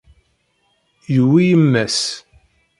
Yuwi 1.15 1.41
yemma-s. 1.49 1.99